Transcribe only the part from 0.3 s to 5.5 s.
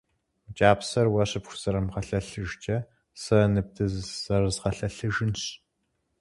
Мы кӏапсэр уэ щыпхузэрымыгъэлъэлъыжкӏэ сэ ныбдызэрызгъэлъэлъыжынщ.